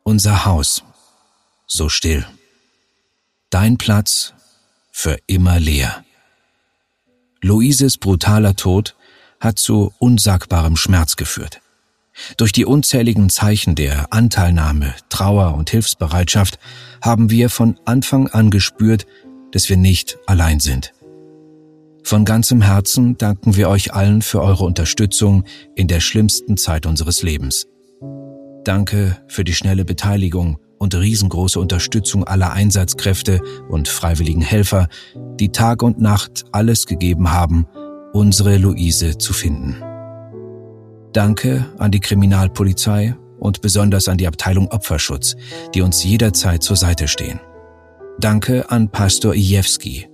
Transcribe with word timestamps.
Unser 0.04 0.46
Haus. 0.46 0.84
So 1.66 1.90
still. 1.90 2.28
Dein 3.50 3.80
Platz 3.80 4.36
für 4.92 5.18
immer 5.26 5.60
leer. 5.60 6.06
Luises 7.42 7.98
brutaler 7.98 8.56
Tod 8.56 8.96
hat 9.40 9.58
zu 9.58 9.96
unsagbarem 9.98 10.78
Schmerz 10.78 11.16
geführt. 11.16 11.61
Durch 12.38 12.52
die 12.52 12.66
unzähligen 12.66 13.30
Zeichen 13.30 13.76
der 13.76 14.14
Anteilnahme, 14.14 14.94
Trauer 15.10 15.56
und 15.56 15.70
Hilfsbereitschaft 15.70 16.60
haben 17.02 17.30
wir 17.30 17.50
von 17.50 17.80
Anfang 17.86 18.28
an 18.28 18.50
gespürt, 18.50 19.06
dass 19.52 19.70
wir 19.70 19.78
nicht 19.78 20.18
allein 20.28 20.60
sind. 20.60 20.94
Von 22.04 22.26
ganzem 22.26 22.62
Herzen 22.62 23.18
danken 23.18 23.56
wir 23.56 23.70
euch 23.70 23.94
allen 23.94 24.22
für 24.22 24.42
eure 24.42 24.64
Unterstützung 24.64 25.44
in 25.76 25.88
der 25.88 26.00
schlimmsten 26.00 26.58
Zeit 26.58 26.86
unseres 26.86 27.22
Lebens. 27.22 27.68
Danke 28.64 29.18
für 29.28 29.44
die 29.44 29.54
schnelle 29.54 29.86
Beteiligung 29.86 30.58
und 30.78 30.96
riesengroße 30.96 31.60
Unterstützung 31.60 32.24
aller 32.24 32.54
Einsatzkräfte 32.54 33.42
und 33.70 33.88
freiwilligen 33.88 34.42
Helfer, 34.42 34.88
die 35.40 35.50
Tag 35.50 35.84
und 35.84 36.00
Nacht 36.00 36.46
alles 36.52 36.88
gegeben 36.88 37.32
haben, 37.32 37.68
unsere 38.14 38.58
Luise 38.58 39.18
zu 39.18 39.34
finden. 39.34 39.76
Danke 41.14 41.66
an 41.78 41.92
die 41.92 42.00
Kriminalpolizei 42.00 43.16
und 43.40 43.62
besonders 43.62 44.08
an 44.08 44.18
die 44.18 44.28
Abteilung 44.28 44.68
Opferschutz, 44.68 45.36
die 45.74 45.82
uns 45.82 46.04
jederzeit 46.04 46.64
zur 46.64 46.78
Seite 46.78 47.08
stehen. 47.08 47.40
Danke 48.20 48.70
an 48.70 48.90
Pastor 48.90 49.34
Ijewski, 49.34 50.08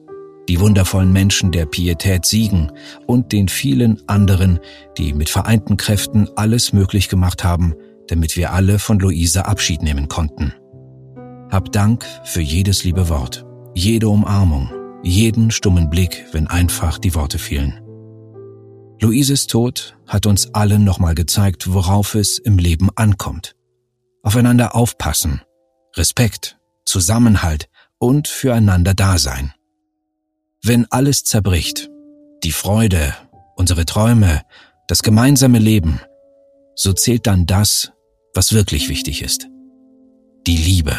die 0.49 0.59
wundervollen 0.59 1.11
Menschen 1.11 1.51
der 1.51 1.65
Pietät 1.65 2.25
Siegen 2.25 2.71
und 3.05 3.31
den 3.31 3.47
vielen 3.47 4.01
anderen, 4.07 4.59
die 4.97 5.13
mit 5.13 5.29
vereinten 5.29 5.77
Kräften 5.77 6.29
alles 6.35 6.73
möglich 6.73 7.09
gemacht 7.09 7.43
haben, 7.43 7.75
damit 8.07 8.37
wir 8.37 8.53
alle 8.53 8.79
von 8.79 8.99
Luise 8.99 9.45
Abschied 9.45 9.83
nehmen 9.83 10.07
konnten. 10.07 10.53
Hab 11.51 11.71
Dank 11.71 12.05
für 12.23 12.41
jedes 12.41 12.83
liebe 12.83 13.09
Wort, 13.09 13.45
jede 13.75 14.09
Umarmung, 14.09 14.71
jeden 15.03 15.51
stummen 15.51 15.89
Blick, 15.89 16.25
wenn 16.31 16.47
einfach 16.47 16.97
die 16.97 17.13
Worte 17.13 17.39
fehlen. 17.39 17.86
Luises 18.99 19.45
Tod 19.45 19.95
hat 20.07 20.25
uns 20.25 20.53
allen 20.55 20.83
nochmal 20.83 21.13
gezeigt, 21.13 21.71
worauf 21.71 22.15
es 22.15 22.39
im 22.39 22.57
Leben 22.57 22.89
ankommt. 22.95 23.55
Aufeinander 24.23 24.75
aufpassen, 24.75 25.41
Respekt, 25.95 26.57
Zusammenhalt 26.85 27.69
und 27.99 28.27
füreinander 28.27 28.95
Dasein. 28.95 29.53
Wenn 30.63 30.85
alles 30.91 31.23
zerbricht, 31.23 31.89
die 32.43 32.51
Freude, 32.51 33.13
unsere 33.55 33.85
Träume, 33.85 34.41
das 34.87 35.03
gemeinsame 35.03 35.59
Leben, 35.59 35.99
so 36.75 36.93
zählt 36.93 37.27
dann 37.27 37.45
das, 37.45 37.91
was 38.33 38.53
wirklich 38.53 38.89
wichtig 38.89 39.21
ist. 39.21 39.47
Die 40.47 40.57
Liebe. 40.57 40.95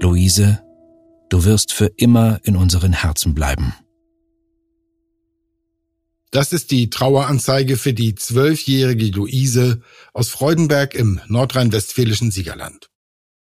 Luise, 0.00 0.62
du 1.30 1.44
wirst 1.44 1.72
für 1.72 1.90
immer 1.96 2.38
in 2.44 2.56
unseren 2.56 2.92
Herzen 2.92 3.34
bleiben. 3.34 3.74
Das 6.30 6.52
ist 6.52 6.70
die 6.70 6.90
Traueranzeige 6.90 7.76
für 7.76 7.94
die 7.94 8.14
zwölfjährige 8.14 9.06
Luise 9.06 9.82
aus 10.12 10.28
Freudenberg 10.28 10.94
im 10.94 11.20
nordrhein-westfälischen 11.26 12.30
Siegerland. 12.30 12.90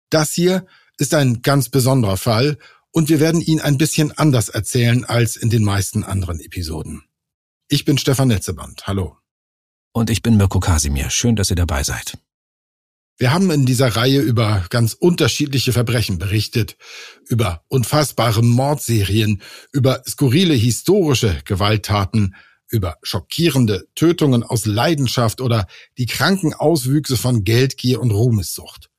Das 0.09 0.31
hier 0.31 0.65
ist 0.97 1.13
ein 1.13 1.41
ganz 1.41 1.69
besonderer 1.69 2.17
Fall 2.17 2.57
und 2.91 3.09
wir 3.09 3.19
werden 3.19 3.41
ihn 3.41 3.59
ein 3.59 3.77
bisschen 3.77 4.11
anders 4.11 4.49
erzählen 4.49 5.03
als 5.03 5.35
in 5.35 5.49
den 5.49 5.63
meisten 5.63 6.03
anderen 6.03 6.39
Episoden. 6.39 7.03
Ich 7.67 7.85
bin 7.85 7.97
Stefan 7.97 8.29
Netzeband. 8.29 8.87
Hallo. 8.87 9.17
Und 9.93 10.09
ich 10.09 10.21
bin 10.21 10.37
Mirko 10.37 10.59
Kasimir. 10.59 11.09
Schön, 11.09 11.35
dass 11.35 11.49
ihr 11.49 11.55
dabei 11.55 11.83
seid. 11.83 12.17
Wir 13.17 13.33
haben 13.33 13.51
in 13.51 13.65
dieser 13.65 13.95
Reihe 13.95 14.19
über 14.19 14.65
ganz 14.69 14.93
unterschiedliche 14.93 15.73
Verbrechen 15.73 16.17
berichtet, 16.17 16.77
über 17.27 17.63
unfassbare 17.67 18.41
Mordserien, 18.41 19.41
über 19.71 20.01
skurrile 20.07 20.55
historische 20.55 21.41
Gewalttaten, 21.45 22.35
über 22.71 22.97
schockierende 23.03 23.85
Tötungen 23.95 24.43
aus 24.43 24.65
Leidenschaft 24.65 25.41
oder 25.41 25.67
die 25.97 26.05
kranken 26.05 26.53
Auswüchse 26.53 27.17
von 27.17 27.43
Geldgier 27.43 28.01
und 28.01 28.11
Ruhmessucht. 28.11 28.89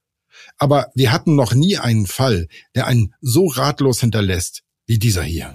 Aber 0.59 0.89
wir 0.95 1.13
hatten 1.13 1.35
noch 1.35 1.55
nie 1.55 1.79
einen 1.79 2.07
Fall, 2.07 2.49
der 2.75 2.87
einen 2.87 3.15
so 3.21 3.47
ratlos 3.47 4.01
hinterlässt 4.01 4.63
wie 4.87 4.99
dieser 4.99 5.23
hier. 5.23 5.55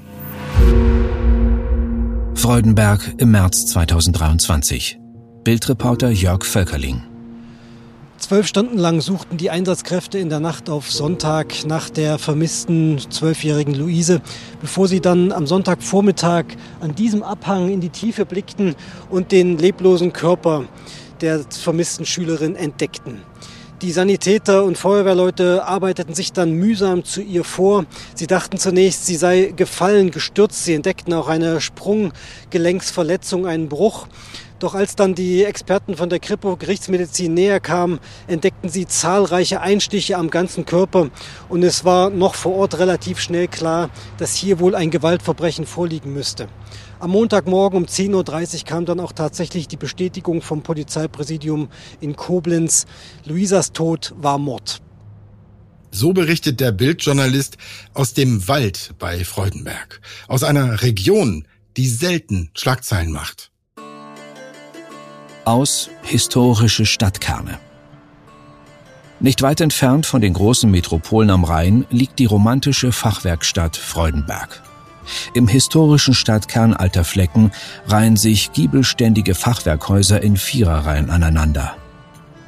Freudenberg 2.35 3.16
im 3.17 3.31
März 3.31 3.66
2023. 3.67 5.00
Bildreporter 5.44 6.09
Jörg 6.09 6.45
Völkerling. 6.45 7.16
Zwölf 8.17 8.47
Stunden 8.47 8.78
lang 8.78 9.00
suchten 9.00 9.38
die 9.38 9.51
Einsatzkräfte 9.51 10.17
in 10.17 10.29
der 10.29 10.39
Nacht 10.39 10.69
auf 10.69 10.91
Sonntag 10.91 11.66
nach 11.66 11.89
der 11.89 12.17
vermissten 12.17 13.00
zwölfjährigen 13.09 13.75
Luise, 13.75 14.22
bevor 14.59 14.88
sie 14.88 15.00
dann 15.00 15.31
am 15.31 15.45
Sonntagvormittag 15.45 16.45
an 16.81 16.95
diesem 16.95 17.22
Abhang 17.22 17.69
in 17.69 17.79
die 17.79 17.89
Tiefe 17.89 18.25
blickten 18.25 18.75
und 19.09 19.31
den 19.31 19.57
leblosen 19.57 20.13
Körper 20.13 20.66
der 21.22 21.45
vermissten 21.50 22.06
Schülerin 22.06 22.56
entdeckten. 22.56 23.22
Die 23.83 23.91
Sanitäter 23.91 24.63
und 24.63 24.75
Feuerwehrleute 24.75 25.63
arbeiteten 25.63 26.16
sich 26.16 26.33
dann 26.33 26.53
mühsam 26.53 27.03
zu 27.03 27.22
ihr 27.22 27.44
vor. 27.44 27.85
Sie 28.16 28.25
dachten 28.25 28.57
zunächst, 28.57 29.06
sie 29.06 29.16
sei 29.16 29.53
gefallen, 29.56 30.09
gestürzt. 30.09 30.66
Sie 30.66 30.73
entdeckten 30.73 31.13
auch 31.13 31.27
eine 31.27 31.61
Sprunggelenksverletzung, 31.61 33.45
einen 33.45 33.69
Bruch. 33.69 34.07
Doch 34.59 34.73
als 34.73 34.95
dann 34.95 35.13
die 35.13 35.44
Experten 35.44 35.95
von 35.95 36.09
der 36.09 36.19
Kripo 36.19 36.57
Gerichtsmedizin 36.57 37.31
näher 37.31 37.59
kamen, 37.59 38.00
entdeckten 38.25 38.69
sie 38.69 38.88
zahlreiche 38.88 39.62
Einstiche 39.62 40.18
am 40.18 40.31
ganzen 40.31 40.66
Körper 40.66 41.12
und 41.47 41.62
es 41.62 41.85
war 41.85 42.09
noch 42.09 42.34
vor 42.34 42.56
Ort 42.56 42.79
relativ 42.79 43.19
schnell 43.19 43.47
klar, 43.47 43.91
dass 44.18 44.35
hier 44.35 44.59
wohl 44.59 44.73
ein 44.73 44.90
Gewaltverbrechen 44.90 45.68
vorliegen 45.68 46.12
müsste. 46.12 46.47
Am 47.00 47.12
Montagmorgen 47.12 47.78
um 47.78 47.85
10.30 47.85 48.56
Uhr 48.57 48.63
kam 48.66 48.85
dann 48.85 49.00
auch 49.00 49.12
tatsächlich 49.12 49.68
die 49.68 49.78
Bestätigung 49.78 50.41
vom 50.41 50.63
Polizeipräsidium 50.63 51.69
in 52.00 52.16
Koblenz. 52.16 52.88
Luisas 53.25 53.74
Tod 53.74 54.16
war 54.18 54.39
Mord. 54.39 54.81
So 55.91 56.13
berichtet 56.13 56.59
der 56.59 56.72
Bildjournalist 56.72 57.57
aus 57.94 58.16
dem 58.16 58.47
Wald 58.47 58.95
bei 58.97 59.24
Freudenberg, 59.24 60.01
aus 60.28 60.44
einer 60.44 60.81
Region, 60.81 61.47
die 61.78 61.88
selten 61.88 62.50
Schlagzeilen 62.56 63.12
macht 63.12 63.51
aus 65.47 65.89
historische 66.03 66.85
Stadtkerne. 66.85 67.57
Nicht 69.21 69.41
weit 69.41 69.61
entfernt 69.61 70.05
von 70.05 70.19
den 70.19 70.33
großen 70.33 70.69
Metropolen 70.69 71.29
am 71.29 71.45
Rhein 71.45 71.85
liegt 71.89 72.19
die 72.19 72.25
romantische 72.25 72.91
Fachwerkstatt 72.91 73.77
Freudenberg. 73.77 74.61
Im 75.33 75.47
historischen 75.47 76.13
Stadtkern 76.13 76.73
Alter 76.73 77.05
Flecken 77.05 77.51
reihen 77.87 78.17
sich 78.17 78.51
giebelständige 78.51 79.35
Fachwerkhäuser 79.35 80.21
in 80.21 80.35
Viererreihen 80.35 81.09
aneinander. 81.09 81.77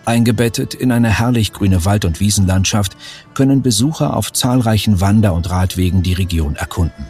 Eingebettet 0.03 0.73
in 0.73 0.91
eine 0.91 1.09
herrlich 1.09 1.53
grüne 1.53 1.85
Wald- 1.85 2.03
und 2.03 2.19
Wiesenlandschaft 2.19 2.97
können 3.33 3.61
Besucher 3.61 4.17
auf 4.17 4.33
zahlreichen 4.33 4.99
Wander- 4.99 5.33
und 5.33 5.49
Radwegen 5.49 6.03
die 6.03 6.13
Region 6.13 6.57
erkunden. 6.57 7.05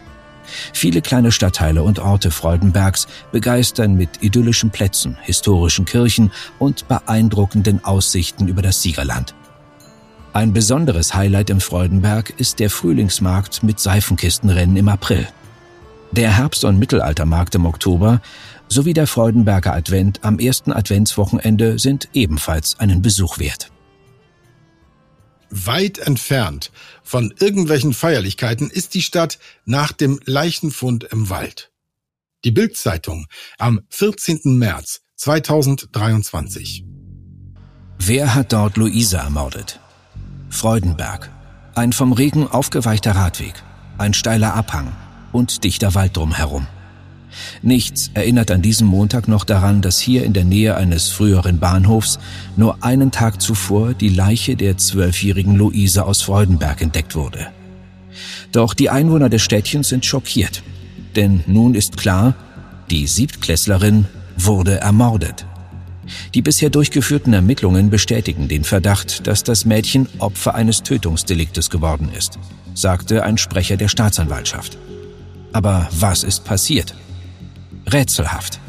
Viele 0.73 1.01
kleine 1.01 1.31
Stadtteile 1.31 1.83
und 1.83 1.99
Orte 1.99 2.31
Freudenbergs 2.31 3.07
begeistern 3.31 3.95
mit 3.95 4.21
idyllischen 4.21 4.69
Plätzen, 4.69 5.17
historischen 5.21 5.85
Kirchen 5.85 6.31
und 6.57 6.87
beeindruckenden 6.87 7.83
Aussichten 7.83 8.47
über 8.47 8.61
das 8.61 8.81
Siegerland. 8.81 9.35
Ein 10.31 10.53
besonderes 10.53 11.15
Highlight 11.15 11.49
im 11.49 11.59
Freudenberg 11.59 12.33
ist 12.37 12.59
der 12.59 12.69
Frühlingsmarkt 12.69 13.63
mit 13.63 13.79
Seifenkistenrennen 13.79 14.77
im 14.77 14.87
April. 14.87 15.27
Der 16.11 16.37
Herbst- 16.37 16.65
und 16.65 16.79
Mittelaltermarkt 16.79 17.55
im 17.55 17.65
Oktober 17.65 18.21
sowie 18.67 18.93
der 18.93 19.07
Freudenberger 19.07 19.73
Advent 19.73 20.23
am 20.23 20.39
ersten 20.39 20.71
Adventswochenende 20.71 21.79
sind 21.79 22.09
ebenfalls 22.13 22.79
einen 22.79 23.01
Besuch 23.01 23.39
wert. 23.39 23.71
Weit 25.49 25.97
entfernt 25.97 26.71
von 27.03 27.33
irgendwelchen 27.39 27.93
Feierlichkeiten 27.93 28.69
ist 28.69 28.93
die 28.93 29.01
Stadt 29.01 29.39
nach 29.65 29.91
dem 29.91 30.19
Leichenfund 30.25 31.05
im 31.05 31.29
Wald. 31.29 31.71
Die 32.43 32.51
Bildzeitung 32.51 33.27
am 33.57 33.81
14. 33.89 34.57
März 34.57 35.01
2023. 35.15 36.85
Wer 37.97 38.33
hat 38.33 38.53
dort 38.53 38.77
Luisa 38.77 39.19
ermordet? 39.19 39.79
Freudenberg. 40.49 41.29
Ein 41.75 41.93
vom 41.93 42.13
Regen 42.13 42.47
aufgeweichter 42.47 43.11
Radweg, 43.11 43.53
ein 43.97 44.13
steiler 44.13 44.53
Abhang 44.53 44.95
und 45.31 45.63
dichter 45.63 45.95
Wald 45.95 46.15
drumherum. 46.15 46.67
Nichts 47.61 48.11
erinnert 48.13 48.51
an 48.51 48.61
diesem 48.61 48.87
Montag 48.87 49.27
noch 49.27 49.43
daran, 49.43 49.81
dass 49.81 49.99
hier 49.99 50.23
in 50.23 50.33
der 50.33 50.45
Nähe 50.45 50.75
eines 50.75 51.09
früheren 51.09 51.59
Bahnhofs 51.59 52.19
nur 52.57 52.83
einen 52.83 53.11
Tag 53.11 53.41
zuvor 53.41 53.93
die 53.93 54.09
Leiche 54.09 54.55
der 54.55 54.77
zwölfjährigen 54.77 55.55
Luise 55.55 56.05
aus 56.05 56.21
Freudenberg 56.21 56.81
entdeckt 56.81 57.15
wurde. 57.15 57.47
Doch 58.51 58.73
die 58.73 58.89
Einwohner 58.89 59.29
des 59.29 59.41
Städtchens 59.41 59.89
sind 59.89 60.05
schockiert. 60.05 60.63
Denn 61.15 61.43
nun 61.47 61.75
ist 61.75 61.97
klar, 61.97 62.35
die 62.89 63.07
Siebtklässlerin 63.07 64.05
wurde 64.37 64.79
ermordet. 64.79 65.45
Die 66.33 66.41
bisher 66.41 66.69
durchgeführten 66.69 67.33
Ermittlungen 67.33 67.89
bestätigen 67.89 68.47
den 68.47 68.63
Verdacht, 68.63 69.27
dass 69.27 69.43
das 69.43 69.65
Mädchen 69.65 70.07
Opfer 70.17 70.55
eines 70.55 70.81
Tötungsdeliktes 70.81 71.69
geworden 71.69 72.09
ist, 72.17 72.39
sagte 72.73 73.23
ein 73.23 73.37
Sprecher 73.37 73.77
der 73.77 73.89
Staatsanwaltschaft. 73.89 74.77
Aber 75.53 75.87
was 75.91 76.23
ist 76.23 76.45
passiert? 76.45 76.95
Rätselhaft. 77.91 78.59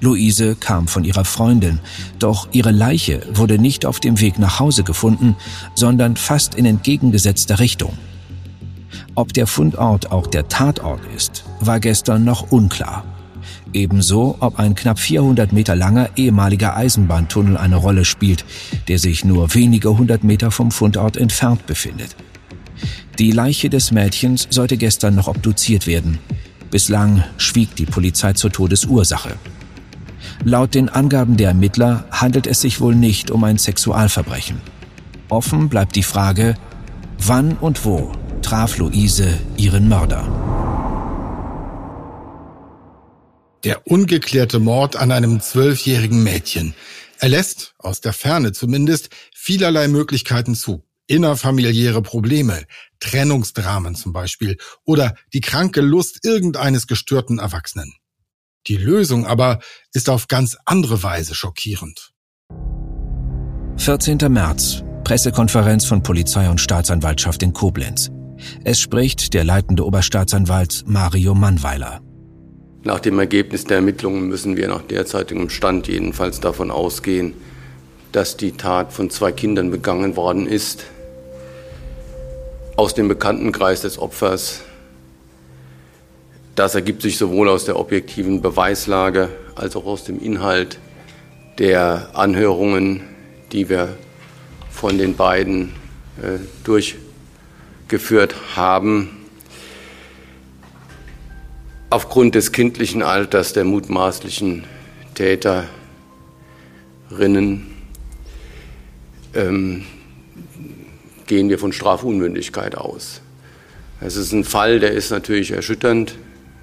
Luise 0.00 0.54
kam 0.54 0.86
von 0.86 1.04
ihrer 1.04 1.24
Freundin, 1.24 1.80
doch 2.18 2.48
ihre 2.52 2.70
Leiche 2.70 3.22
wurde 3.32 3.58
nicht 3.58 3.84
auf 3.84 4.00
dem 4.00 4.20
Weg 4.20 4.38
nach 4.38 4.60
Hause 4.60 4.84
gefunden, 4.84 5.36
sondern 5.74 6.16
fast 6.16 6.54
in 6.54 6.64
entgegengesetzter 6.64 7.58
Richtung. 7.58 7.96
Ob 9.14 9.32
der 9.32 9.46
Fundort 9.46 10.12
auch 10.12 10.26
der 10.26 10.48
Tatort 10.48 11.00
ist, 11.16 11.44
war 11.60 11.80
gestern 11.80 12.24
noch 12.24 12.52
unklar. 12.52 13.04
Ebenso, 13.72 14.36
ob 14.40 14.58
ein 14.58 14.74
knapp 14.74 14.98
400 14.98 15.52
Meter 15.52 15.76
langer 15.76 16.10
ehemaliger 16.16 16.76
Eisenbahntunnel 16.76 17.56
eine 17.56 17.76
Rolle 17.76 18.04
spielt, 18.04 18.44
der 18.86 18.98
sich 18.98 19.24
nur 19.24 19.54
wenige 19.54 19.98
hundert 19.98 20.24
Meter 20.24 20.50
vom 20.50 20.70
Fundort 20.70 21.16
entfernt 21.16 21.66
befindet. 21.66 22.16
Die 23.18 23.32
Leiche 23.32 23.68
des 23.68 23.90
Mädchens 23.90 24.46
sollte 24.50 24.76
gestern 24.76 25.16
noch 25.16 25.26
obduziert 25.28 25.86
werden. 25.86 26.18
Bislang 26.70 27.24
schwieg 27.38 27.74
die 27.76 27.86
Polizei 27.86 28.34
zur 28.34 28.52
Todesursache. 28.52 29.36
Laut 30.44 30.74
den 30.74 30.88
Angaben 30.88 31.36
der 31.36 31.48
Ermittler 31.48 32.04
handelt 32.10 32.46
es 32.46 32.60
sich 32.60 32.80
wohl 32.80 32.94
nicht 32.94 33.30
um 33.30 33.42
ein 33.44 33.58
Sexualverbrechen. 33.58 34.60
Offen 35.28 35.68
bleibt 35.68 35.96
die 35.96 36.02
Frage, 36.02 36.54
wann 37.18 37.56
und 37.56 37.84
wo 37.84 38.12
traf 38.42 38.78
Luise 38.78 39.38
ihren 39.56 39.88
Mörder. 39.88 40.26
Der 43.64 43.86
ungeklärte 43.86 44.60
Mord 44.60 44.96
an 44.96 45.10
einem 45.10 45.40
zwölfjährigen 45.40 46.22
Mädchen. 46.22 46.74
Er 47.18 47.30
lässt, 47.30 47.74
aus 47.78 48.00
der 48.00 48.12
Ferne 48.12 48.52
zumindest, 48.52 49.10
vielerlei 49.34 49.88
Möglichkeiten 49.88 50.54
zu. 50.54 50.84
Innerfamiliäre 51.08 52.02
Probleme, 52.02 52.64
Trennungsdramen 53.00 53.94
zum 53.94 54.12
Beispiel 54.12 54.58
oder 54.84 55.16
die 55.32 55.40
kranke 55.40 55.80
Lust 55.80 56.24
irgendeines 56.24 56.86
gestörten 56.86 57.38
Erwachsenen. 57.38 57.94
Die 58.66 58.76
Lösung 58.76 59.26
aber 59.26 59.60
ist 59.94 60.10
auf 60.10 60.28
ganz 60.28 60.58
andere 60.66 61.02
Weise 61.02 61.34
schockierend. 61.34 62.12
14. 63.78 64.18
März, 64.28 64.82
Pressekonferenz 65.02 65.86
von 65.86 66.02
Polizei 66.02 66.50
und 66.50 66.60
Staatsanwaltschaft 66.60 67.42
in 67.42 67.54
Koblenz. 67.54 68.10
Es 68.64 68.78
spricht 68.78 69.32
der 69.32 69.44
leitende 69.44 69.86
Oberstaatsanwalt 69.86 70.84
Mario 70.86 71.34
Mannweiler. 71.34 72.02
Nach 72.84 73.00
dem 73.00 73.18
Ergebnis 73.18 73.64
der 73.64 73.78
Ermittlungen 73.78 74.28
müssen 74.28 74.56
wir 74.56 74.68
nach 74.68 74.82
derzeitigem 74.82 75.48
Stand 75.48 75.88
jedenfalls 75.88 76.40
davon 76.40 76.70
ausgehen, 76.70 77.34
dass 78.12 78.36
die 78.36 78.52
Tat 78.52 78.92
von 78.92 79.10
zwei 79.10 79.32
Kindern 79.32 79.70
begangen 79.70 80.16
worden 80.16 80.46
ist. 80.46 80.84
Aus 82.78 82.94
dem 82.94 83.08
Bekanntenkreis 83.08 83.80
des 83.80 83.98
Opfers. 83.98 84.60
Das 86.54 86.76
ergibt 86.76 87.02
sich 87.02 87.18
sowohl 87.18 87.48
aus 87.48 87.64
der 87.64 87.76
objektiven 87.76 88.40
Beweislage 88.40 89.30
als 89.56 89.74
auch 89.74 89.84
aus 89.84 90.04
dem 90.04 90.22
Inhalt 90.22 90.78
der 91.58 92.10
Anhörungen, 92.12 93.00
die 93.50 93.68
wir 93.68 93.98
von 94.70 94.96
den 94.96 95.16
beiden 95.16 95.72
äh, 96.22 96.38
durchgeführt 96.62 98.36
haben. 98.54 99.26
Aufgrund 101.90 102.36
des 102.36 102.52
kindlichen 102.52 103.02
Alters 103.02 103.54
der 103.54 103.64
mutmaßlichen 103.64 104.62
Täterinnen 105.16 105.66
ähm, 109.34 109.84
gehen 111.28 111.48
wir 111.48 111.58
von 111.58 111.72
Strafunmündigkeit 111.72 112.76
aus. 112.76 113.20
Es 114.00 114.16
ist 114.16 114.32
ein 114.32 114.44
Fall, 114.44 114.80
der 114.80 114.92
ist 114.92 115.10
natürlich 115.10 115.52
erschütternd. 115.52 116.14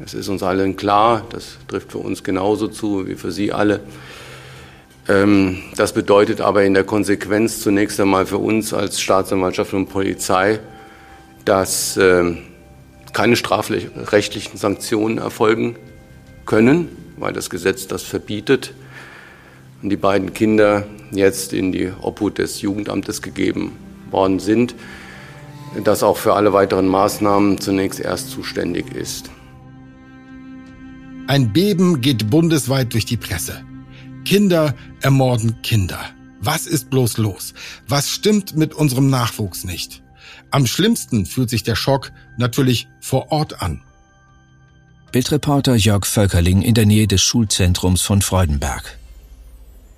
Es 0.04 0.14
ist 0.14 0.28
uns 0.28 0.44
allen 0.44 0.76
klar, 0.76 1.26
das 1.30 1.58
trifft 1.70 1.94
für 1.94 2.00
uns 2.00 2.24
genauso 2.24 2.68
zu 2.68 3.08
wie 3.08 3.16
für 3.16 3.32
Sie 3.32 3.54
alle. 3.54 3.80
Ähm, 5.08 5.60
das 5.78 5.94
bedeutet 5.94 6.42
aber 6.42 6.64
in 6.64 6.74
der 6.74 6.84
Konsequenz 6.84 7.62
zunächst 7.62 8.00
einmal 8.00 8.26
für 8.26 8.40
uns 8.40 8.74
als 8.74 9.00
Staatsanwaltschaft 9.00 9.74
und 9.74 9.88
Polizei, 9.88 10.60
dass 11.46 11.96
ähm, 11.96 12.40
keine 13.14 13.38
strafrechtlichen 13.38 14.58
Sanktionen 14.58 15.20
erfolgen 15.20 15.78
können, 16.46 16.90
weil 17.18 17.32
das 17.32 17.50
Gesetz 17.50 17.88
das 17.88 18.04
verbietet 18.04 18.74
und 19.82 19.90
die 19.90 19.98
beiden 19.98 20.34
Kinder 20.34 20.86
jetzt 21.12 21.54
in 21.54 21.72
die 21.72 21.92
Obhut 22.02 22.40
des 22.40 22.62
Jugendamtes 22.62 23.22
gegeben 23.22 23.85
worden 24.12 24.40
sind, 24.40 24.76
das 25.84 26.04
auch 26.04 26.18
für 26.18 26.34
alle 26.34 26.54
weiteren 26.54 26.88
Maßnahmen 26.88 27.60
zunächst 27.60 28.00
erst 28.00 28.32
zuständig 28.32 28.94
ist. 28.94 29.30
Ein 31.28 31.52
Beben 31.54 32.02
geht 32.02 32.30
bundesweit 32.30 32.94
durch 32.94 33.06
die 33.06 33.18
Presse. 33.18 33.64
Kinder 34.26 34.76
ermorden 35.02 35.62
Kinder. 35.64 36.00
Was 36.40 36.68
ist 36.68 36.90
bloß 36.90 37.18
los? 37.18 37.54
Was 37.88 38.10
stimmt 38.10 38.56
mit 38.56 38.74
unserem 38.74 39.10
Nachwuchs 39.10 39.64
nicht? 39.64 40.04
Am 40.52 40.68
schlimmsten 40.68 41.26
fühlt 41.26 41.50
sich 41.50 41.64
der 41.64 41.76
Schock 41.76 42.12
natürlich 42.38 42.88
vor 43.00 43.32
Ort 43.32 43.62
an. 43.62 43.82
Bildreporter 45.12 45.76
Jörg 45.76 46.06
Völkerling 46.06 46.62
in 46.62 46.74
der 46.74 46.86
Nähe 46.86 47.08
des 47.08 47.22
Schulzentrums 47.22 48.02
von 48.02 48.22
Freudenberg. 48.22 49.00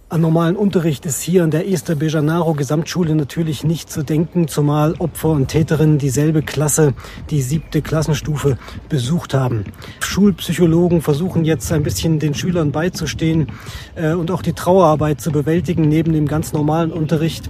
An 0.09 0.21
normalen 0.21 0.55
Unterricht 0.55 1.05
ist 1.05 1.21
hier 1.21 1.43
an 1.43 1.51
der 1.51 1.69
Esther 1.69 1.95
Bejanaro 1.95 2.53
Gesamtschule 2.53 3.13
natürlich 3.13 3.65
nicht 3.65 3.91
zu 3.91 4.03
denken, 4.03 4.47
zumal 4.47 4.95
Opfer 4.99 5.31
und 5.31 5.49
Täterinnen 5.49 5.97
dieselbe 5.97 6.43
Klasse, 6.43 6.93
die 7.29 7.41
siebte 7.41 7.81
Klassenstufe, 7.81 8.57
besucht 8.87 9.33
haben. 9.33 9.65
Schulpsychologen 9.99 11.01
versuchen 11.01 11.43
jetzt 11.43 11.69
ein 11.73 11.83
bisschen 11.83 12.19
den 12.19 12.33
Schülern 12.33 12.71
beizustehen 12.71 13.51
äh, 13.95 14.13
und 14.13 14.31
auch 14.31 14.41
die 14.41 14.53
Trauerarbeit 14.53 15.19
zu 15.19 15.33
bewältigen 15.33 15.89
neben 15.89 16.13
dem 16.13 16.25
ganz 16.25 16.53
normalen 16.53 16.93
Unterricht. 16.93 17.49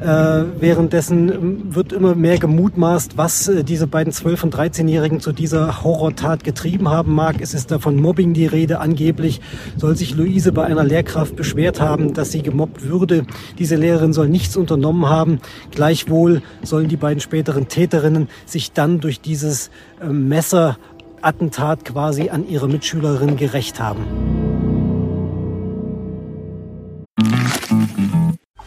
Äh, 0.00 0.44
währenddessen 0.60 1.32
ähm, 1.32 1.74
wird 1.74 1.92
immer 1.92 2.14
mehr 2.14 2.38
gemutmaßt, 2.38 3.16
was 3.16 3.48
äh, 3.48 3.64
diese 3.64 3.86
beiden 3.86 4.12
12- 4.12 4.44
und 4.44 4.54
13-Jährigen 4.54 5.20
zu 5.20 5.32
dieser 5.32 5.82
Horrortat 5.82 6.44
getrieben 6.44 6.88
haben 6.88 7.14
mag. 7.14 7.40
Es 7.40 7.54
ist 7.54 7.70
da 7.70 7.78
von 7.78 7.96
Mobbing 7.96 8.34
die 8.34 8.46
Rede. 8.46 8.80
Angeblich 8.80 9.40
soll 9.76 9.96
sich 9.96 10.14
Luise 10.14 10.52
bei 10.52 10.64
einer 10.64 10.84
Lehrkraft 10.84 11.36
beschwert 11.36 11.80
haben 11.80 11.94
haben, 11.94 12.14
dass 12.14 12.32
sie 12.32 12.42
gemobbt 12.42 12.88
würde. 12.88 13.24
Diese 13.58 13.76
Lehrerin 13.76 14.12
soll 14.12 14.28
nichts 14.28 14.56
unternommen 14.56 15.08
haben. 15.08 15.40
Gleichwohl 15.70 16.42
sollen 16.62 16.88
die 16.88 16.96
beiden 16.96 17.20
späteren 17.20 17.68
Täterinnen 17.68 18.28
sich 18.46 18.72
dann 18.72 19.00
durch 19.00 19.20
dieses 19.20 19.70
äh, 20.00 20.06
Messerattentat 20.06 21.84
quasi 21.84 22.30
an 22.30 22.48
ihre 22.48 22.68
Mitschülerin 22.68 23.36
gerecht 23.36 23.80
haben. 23.80 24.43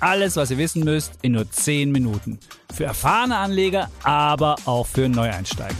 Alles, 0.00 0.36
was 0.36 0.50
ihr 0.50 0.58
wissen 0.58 0.84
müsst, 0.84 1.12
in 1.22 1.32
nur 1.32 1.50
10 1.50 1.90
Minuten. 1.92 2.38
Für 2.72 2.84
erfahrene 2.84 3.36
Anleger, 3.36 3.90
aber 4.02 4.56
auch 4.64 4.86
für 4.86 5.08
Neueinsteiger. 5.08 5.74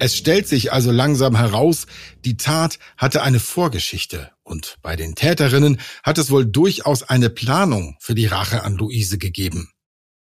Es 0.00 0.16
stellt 0.16 0.46
sich 0.46 0.72
also 0.72 0.92
langsam 0.92 1.36
heraus, 1.36 1.86
die 2.24 2.36
Tat 2.36 2.78
hatte 2.96 3.22
eine 3.22 3.40
Vorgeschichte 3.40 4.30
und 4.44 4.76
bei 4.80 4.94
den 4.94 5.16
Täterinnen 5.16 5.80
hat 6.04 6.18
es 6.18 6.30
wohl 6.30 6.46
durchaus 6.46 7.02
eine 7.02 7.30
Planung 7.30 7.96
für 7.98 8.14
die 8.14 8.26
Rache 8.26 8.62
an 8.62 8.74
Luise 8.74 9.18
gegeben. 9.18 9.72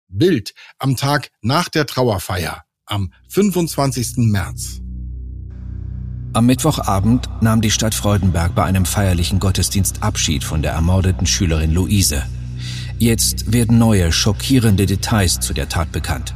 Bild 0.10 0.54
am 0.78 0.98
Tag 0.98 1.30
nach 1.42 1.70
der 1.70 1.86
Trauerfeier 1.86 2.64
am 2.86 3.14
25. 3.30 4.18
März. 4.18 4.81
Am 6.34 6.46
Mittwochabend 6.46 7.28
nahm 7.42 7.60
die 7.60 7.72
Stadt 7.72 7.94
Freudenberg 7.94 8.56
bei 8.56 8.64
einem 8.64 8.86
feierlichen 8.86 9.40
Gottesdienst 9.40 10.02
Abschied 10.02 10.46
von 10.46 10.62
der 10.62 10.72
ermordeten 10.72 11.28
Schülerin 11.28 11.74
Luise. 11.74 12.24
Jetzt 12.98 13.52
werden 13.52 13.78
neue, 13.78 14.14
schockierende 14.14 14.86
Details 14.86 15.42
zu 15.42 15.54
der 15.54 15.68
Tat 15.68 15.92
bekannt. 15.92 16.34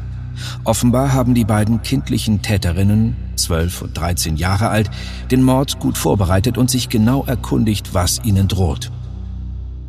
Offenbar 0.66 1.14
haben 1.14 1.34
die 1.34 1.46
beiden 1.46 1.82
kindlichen 1.82 2.42
Täterinnen, 2.42 3.16
12 3.38 3.84
und 3.84 3.98
13 3.98 4.36
Jahre 4.36 4.68
alt, 4.68 4.92
den 5.32 5.42
Mord 5.42 5.80
gut 5.80 5.98
vorbereitet 5.98 6.58
und 6.58 6.70
sich 6.70 6.90
genau 6.90 7.24
erkundigt, 7.24 7.94
was 7.94 8.20
ihnen 8.26 8.50
droht. 8.50 8.92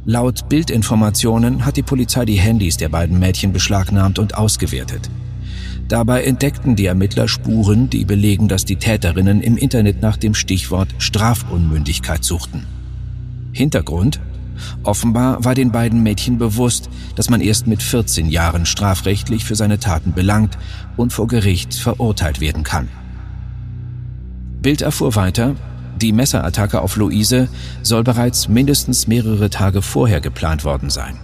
Laut 0.05 0.49
Bildinformationen 0.49 1.67
hat 1.67 1.77
die 1.77 1.83
Polizei 1.83 2.25
die 2.25 2.39
Handys 2.39 2.77
der 2.77 2.91
beiden 2.91 3.19
Mädchen 3.19 3.53
beschlagnahmt 3.53 4.21
und 4.21 4.37
ausgewertet. 4.37 5.11
Dabei 5.89 6.25
entdeckten 6.25 6.75
die 6.75 6.87
Ermittler 6.87 7.29
Spuren, 7.29 7.89
die 7.89 8.05
belegen, 8.05 8.49
dass 8.49 8.65
die 8.65 8.77
Täterinnen 8.77 9.41
im 9.41 9.57
Internet 9.57 10.03
nach 10.03 10.17
dem 10.17 10.35
Stichwort 10.35 10.89
Strafunmündigkeit 10.99 12.25
suchten. 12.25 12.67
Hintergrund? 13.53 14.21
Offenbar 14.83 15.45
war 15.45 15.55
den 15.55 15.71
beiden 15.71 16.03
Mädchen 16.03 16.39
bewusst, 16.39 16.89
dass 17.15 17.31
man 17.31 17.41
erst 17.41 17.67
mit 17.67 17.83
14 17.83 18.29
Jahren 18.29 18.67
strafrechtlich 18.67 19.45
für 19.45 19.55
seine 19.55 19.79
Taten 19.79 20.13
belangt 20.13 20.59
und 20.97 21.13
vor 21.13 21.29
Gericht 21.29 21.75
verurteilt 21.75 22.41
werden 22.41 22.65
kann. 22.65 22.89
Bild 24.63 24.83
erfuhr 24.83 25.15
weiter, 25.15 25.55
die 26.01 26.13
Messerattacke 26.13 26.81
auf 26.81 26.97
Luise 26.97 27.49
soll 27.83 28.03
bereits 28.03 28.49
mindestens 28.49 29.07
mehrere 29.07 29.51
Tage 29.51 29.83
vorher 29.83 30.21
geplant 30.21 30.65
worden 30.65 30.91
sein. 30.91 31.17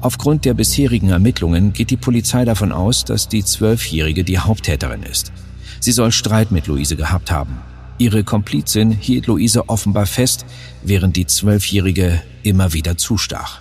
Aufgrund 0.00 0.44
der 0.44 0.54
bisherigen 0.54 1.10
Ermittlungen 1.10 1.72
geht 1.72 1.90
die 1.90 1.96
Polizei 1.96 2.44
davon 2.44 2.72
aus, 2.72 3.04
dass 3.04 3.28
die 3.28 3.44
Zwölfjährige 3.44 4.24
die 4.24 4.38
Haupttäterin 4.38 5.02
ist. 5.02 5.32
Sie 5.80 5.92
soll 5.92 6.12
Streit 6.12 6.50
mit 6.50 6.66
Luise 6.66 6.96
gehabt 6.96 7.30
haben. 7.30 7.58
Ihre 7.98 8.24
Komplizin 8.24 8.90
hielt 8.90 9.26
Luise 9.26 9.68
offenbar 9.68 10.06
fest, 10.06 10.46
während 10.82 11.16
die 11.16 11.26
Zwölfjährige 11.26 12.22
immer 12.42 12.72
wieder 12.72 12.96
zustach. 12.96 13.60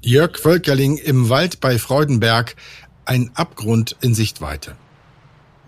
Jörg 0.00 0.38
Völkerling 0.38 0.96
im 0.96 1.28
Wald 1.28 1.60
bei 1.60 1.78
Freudenberg, 1.78 2.56
ein 3.04 3.30
Abgrund 3.34 3.96
in 4.00 4.14
Sichtweite. 4.14 4.76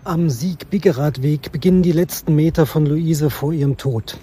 Am 0.03 0.29
Sieg-Biggerath-Weg 0.29 1.51
beginnen 1.51 1.83
die 1.83 1.91
letzten 1.91 2.35
Meter 2.35 2.65
von 2.65 2.85
Luise 2.87 3.29
vor 3.29 3.53
ihrem 3.53 3.77
Tod. 3.77 4.17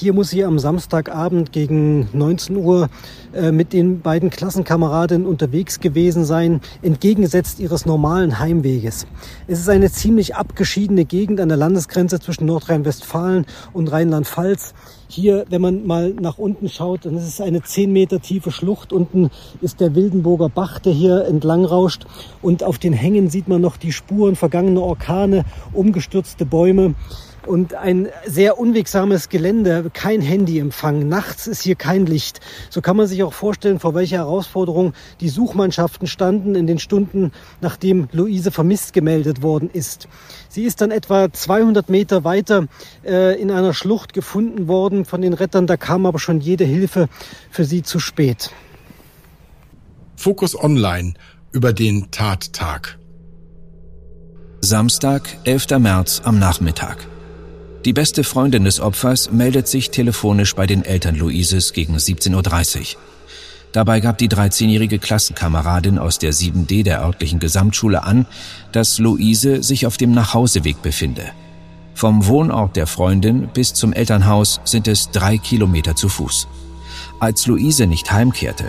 Hier 0.00 0.12
muss 0.12 0.30
sie 0.30 0.44
am 0.44 0.60
Samstagabend 0.60 1.50
gegen 1.50 2.08
19 2.12 2.56
Uhr 2.56 2.88
äh, 3.34 3.50
mit 3.50 3.72
den 3.72 4.00
beiden 4.00 4.30
Klassenkameradinnen 4.30 5.26
unterwegs 5.26 5.80
gewesen 5.80 6.24
sein, 6.24 6.60
entgegengesetzt 6.82 7.58
ihres 7.58 7.84
normalen 7.84 8.38
Heimweges. 8.38 9.08
Es 9.48 9.58
ist 9.58 9.68
eine 9.68 9.90
ziemlich 9.90 10.36
abgeschiedene 10.36 11.04
Gegend 11.04 11.40
an 11.40 11.48
der 11.48 11.58
Landesgrenze 11.58 12.20
zwischen 12.20 12.46
Nordrhein-Westfalen 12.46 13.44
und 13.72 13.90
Rheinland-Pfalz. 13.90 14.72
Hier, 15.08 15.46
wenn 15.50 15.62
man 15.62 15.84
mal 15.84 16.10
nach 16.10 16.38
unten 16.38 16.68
schaut, 16.68 17.04
dann 17.04 17.16
ist 17.16 17.26
es 17.26 17.40
eine 17.40 17.62
10 17.62 17.92
Meter 17.92 18.20
tiefe 18.20 18.52
Schlucht. 18.52 18.92
Unten 18.92 19.30
ist 19.62 19.80
der 19.80 19.96
Wildenburger 19.96 20.48
Bach, 20.48 20.78
der 20.78 20.92
hier 20.92 21.24
entlang 21.24 21.64
rauscht. 21.64 22.06
Und 22.40 22.62
auf 22.62 22.78
den 22.78 22.92
Hängen 22.92 23.30
sieht 23.30 23.48
man 23.48 23.60
noch 23.60 23.76
die 23.76 23.92
Spuren 23.92 24.36
vergangener 24.36 24.82
Orkane, 24.82 25.44
umgestürzte 25.72 26.46
Bäume 26.46 26.94
und 27.48 27.74
ein 27.74 28.08
sehr 28.26 28.58
unwegsames 28.58 29.28
Gelände, 29.28 29.90
kein 29.92 30.20
Handyempfang. 30.20 31.08
Nachts 31.08 31.46
ist 31.46 31.62
hier 31.62 31.74
kein 31.74 32.06
Licht. 32.06 32.40
So 32.70 32.80
kann 32.80 32.96
man 32.96 33.06
sich 33.06 33.22
auch 33.22 33.32
vorstellen, 33.32 33.80
vor 33.80 33.94
welcher 33.94 34.18
Herausforderung 34.18 34.92
die 35.20 35.28
Suchmannschaften 35.28 36.06
standen 36.06 36.54
in 36.54 36.66
den 36.66 36.78
Stunden, 36.78 37.32
nachdem 37.60 38.08
Luise 38.12 38.50
vermisst 38.50 38.92
gemeldet 38.92 39.42
worden 39.42 39.70
ist. 39.72 40.08
Sie 40.48 40.64
ist 40.64 40.80
dann 40.80 40.90
etwa 40.90 41.32
200 41.32 41.88
Meter 41.88 42.22
weiter 42.24 42.66
äh, 43.04 43.40
in 43.40 43.50
einer 43.50 43.74
Schlucht 43.74 44.12
gefunden 44.12 44.68
worden 44.68 45.04
von 45.04 45.22
den 45.22 45.32
Rettern. 45.32 45.66
Da 45.66 45.76
kam 45.76 46.06
aber 46.06 46.18
schon 46.18 46.40
jede 46.40 46.64
Hilfe 46.64 47.08
für 47.50 47.64
sie 47.64 47.82
zu 47.82 47.98
spät. 47.98 48.50
Fokus 50.16 50.60
Online 50.60 51.14
über 51.52 51.72
den 51.72 52.10
Tattag. 52.10 52.98
Samstag, 54.60 55.22
11. 55.44 55.78
März 55.78 56.20
am 56.24 56.38
Nachmittag. 56.38 57.06
Die 57.88 57.94
beste 57.94 58.22
Freundin 58.22 58.64
des 58.64 58.80
Opfers 58.80 59.30
meldet 59.30 59.66
sich 59.66 59.88
telefonisch 59.90 60.54
bei 60.54 60.66
den 60.66 60.84
Eltern 60.84 61.14
Luises 61.14 61.72
gegen 61.72 61.96
17.30 61.96 62.80
Uhr. 62.80 63.00
Dabei 63.72 64.00
gab 64.00 64.18
die 64.18 64.28
13-jährige 64.28 64.98
Klassenkameradin 64.98 65.98
aus 65.98 66.18
der 66.18 66.34
7D 66.34 66.82
der 66.84 67.02
örtlichen 67.02 67.38
Gesamtschule 67.38 68.02
an, 68.02 68.26
dass 68.72 68.98
Luise 68.98 69.62
sich 69.62 69.86
auf 69.86 69.96
dem 69.96 70.12
Nachhauseweg 70.12 70.82
befinde. 70.82 71.30
Vom 71.94 72.26
Wohnort 72.26 72.76
der 72.76 72.86
Freundin 72.86 73.48
bis 73.54 73.72
zum 73.72 73.94
Elternhaus 73.94 74.60
sind 74.64 74.86
es 74.86 75.10
drei 75.10 75.38
Kilometer 75.38 75.96
zu 75.96 76.10
Fuß. 76.10 76.46
Als 77.20 77.46
Luise 77.46 77.86
nicht 77.86 78.12
heimkehrte, 78.12 78.66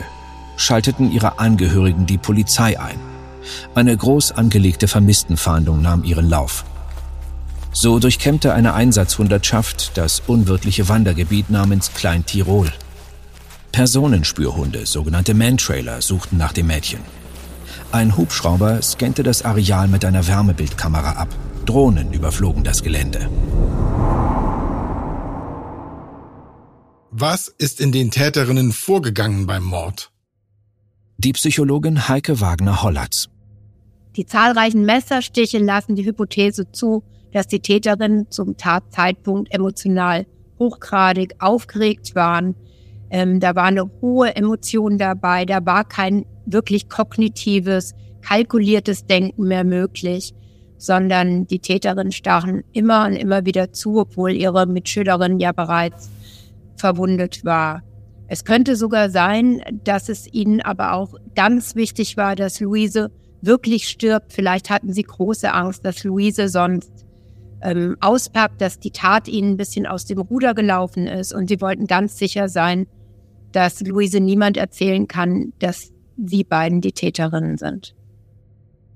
schalteten 0.56 1.12
ihre 1.12 1.40
Angehörigen 1.40 2.06
die 2.06 2.18
Polizei 2.18 2.80
ein. 2.80 3.02
Eine 3.76 3.98
groß 3.98 4.32
angelegte 4.32 4.88
Vermisstenfahndung 4.88 5.82
nahm 5.82 6.06
ihren 6.06 6.30
Lauf. 6.30 6.64
So 7.72 8.00
durchkämmte 8.00 8.54
eine 8.54 8.74
Einsatzhundertschaft 8.74 9.92
das 9.96 10.22
unwirtliche 10.26 10.90
Wandergebiet 10.90 11.50
namens 11.50 11.94
Klein 11.94 12.26
Tirol. 12.26 12.72
Personenspürhunde, 13.72 14.86
sogenannte 14.86 15.34
Mantrailer, 15.34 16.02
suchten 16.02 16.38
nach 16.38 16.54
dem 16.54 16.68
Mädchen. 16.68 17.00
Ein 17.92 18.18
Hubschrauber 18.18 18.82
scannte 18.82 19.24
das 19.24 19.44
Areal 19.44 19.88
mit 19.88 20.04
einer 20.04 20.28
Wärmebildkamera 20.28 21.14
ab. 21.14 21.30
Drohnen 21.66 22.14
überflogen 22.14 22.64
das 22.64 22.82
Gelände. 22.82 23.30
Was 27.12 27.48
ist 27.48 27.82
in 27.82 27.92
den 27.92 28.12
Täterinnen 28.12 28.72
vorgegangen 28.72 29.46
beim 29.46 29.64
Mord? 29.64 30.12
Die 31.18 31.34
Psychologin 31.34 32.08
Heike 32.08 32.40
Wagner-Hollatz. 32.40 33.30
Die 34.16 34.26
zahlreichen 34.26 34.86
Messerstiche 34.86 35.60
lassen 35.60 35.96
die 35.96 36.06
Hypothese 36.06 36.72
zu, 36.72 37.04
dass 37.32 37.48
die 37.48 37.60
Täterinnen 37.60 38.30
zum 38.30 38.58
Tatzeitpunkt 38.58 39.54
emotional 39.54 40.26
hochgradig 40.58 41.36
aufgeregt 41.40 42.16
waren. 42.16 42.56
Ähm, 43.10 43.40
da 43.40 43.56
war 43.56 43.66
eine 43.66 43.90
hohe 44.02 44.36
Emotion 44.36 44.98
dabei, 44.98 45.46
da 45.46 45.66
war 45.66 45.84
kein 45.84 46.26
wirklich 46.46 46.90
kognitives, 46.90 47.96
kalkuliertes 48.22 49.06
Denken 49.06 49.48
mehr 49.48 49.64
möglich, 49.64 50.34
sondern 50.78 51.48
die 51.48 51.60
Täterinnen 51.60 52.12
stachen 52.12 52.64
immer 52.72 53.06
und 53.06 53.16
immer 53.16 53.46
wieder 53.46 53.72
zu, 53.72 54.00
obwohl 54.00 54.32
ihre 54.32 54.66
Mitschülerin 54.66 55.40
ja 55.40 55.52
bereits 55.52 56.10
verwundet 56.78 57.44
war. 57.44 57.84
Es 58.28 58.46
könnte 58.46 58.76
sogar 58.76 59.10
sein, 59.10 59.62
dass 59.84 60.08
es 60.08 60.32
ihnen 60.32 60.62
aber 60.62 60.94
auch 60.94 61.16
ganz 61.36 61.76
wichtig 61.76 62.16
war, 62.16 62.36
dass 62.36 62.60
Luise 62.60 63.12
wirklich 63.42 63.88
stirbt. 63.88 64.34
Vielleicht 64.34 64.70
hatten 64.70 64.94
sie 64.94 65.04
große 65.04 65.52
Angst, 65.52 65.84
dass 65.84 66.04
Luise 66.04 66.48
sonst 66.48 66.92
ähm, 67.62 67.98
auspackt, 68.00 68.62
dass 68.62 68.80
die 68.80 68.92
Tat 68.92 69.28
ihnen 69.28 69.54
ein 69.54 69.58
bisschen 69.58 69.86
aus 69.86 70.06
dem 70.06 70.20
Ruder 70.20 70.54
gelaufen 70.54 71.08
ist 71.08 71.34
und 71.34 71.50
sie 71.50 71.62
wollten 71.62 71.88
ganz 71.88 72.18
sicher 72.18 72.50
sein, 72.50 72.88
dass 73.52 73.82
Luise 73.82 74.20
niemand 74.20 74.58
erzählen 74.58 75.08
kann, 75.08 75.54
dass 75.60 75.92
sie 76.18 76.44
beiden 76.44 76.82
die 76.82 76.92
Täterinnen 76.92 77.58
sind. 77.58 77.96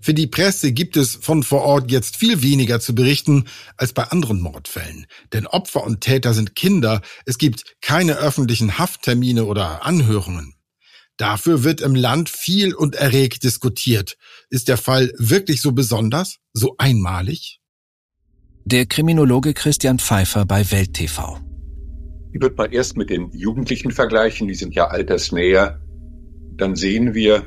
Für 0.04 0.14
die 0.14 0.28
Presse 0.28 0.74
gibt 0.74 0.98
es 0.98 1.16
von 1.16 1.44
vor 1.44 1.62
Ort 1.62 1.90
jetzt 1.90 2.18
viel 2.18 2.42
weniger 2.42 2.82
zu 2.82 2.94
berichten 2.94 3.46
als 3.78 3.94
bei 3.94 4.04
anderen 4.04 4.42
Mordfällen. 4.42 5.06
Denn 5.32 5.48
Opfer 5.48 5.82
und 5.82 6.02
Täter 6.02 6.34
sind 6.34 6.58
Kinder. 6.58 7.02
Es 7.26 7.38
gibt 7.38 7.76
keine 7.80 8.18
öffentlichen 8.18 8.78
Hafttermine 8.78 9.46
oder 9.46 9.86
Anhörungen. 9.86 10.56
Dafür 11.16 11.64
wird 11.64 11.80
im 11.80 11.96
Land 11.96 12.30
viel 12.30 12.74
und 12.74 12.96
erregt 12.96 13.44
diskutiert. 13.44 14.18
Ist 14.50 14.68
der 14.68 14.76
Fall 14.76 15.14
wirklich 15.18 15.62
so 15.62 15.72
besonders, 15.72 16.40
so 16.52 16.76
einmalig? 16.78 17.60
Der 18.66 18.86
Kriminologe 18.86 19.54
Christian 19.54 20.00
Pfeiffer 20.00 20.46
bei 20.46 20.72
Welt 20.72 20.94
TV. 20.94 21.38
Ich 22.32 22.42
würde 22.42 22.56
mal 22.56 22.74
erst 22.74 22.96
mit 22.96 23.10
den 23.10 23.30
Jugendlichen 23.34 23.92
vergleichen, 23.92 24.48
die 24.48 24.54
sind 24.54 24.74
ja 24.74 24.88
altersnäher. 24.88 25.82
Dann 26.56 26.78
sehen 26.78 27.14
wir, 27.14 27.44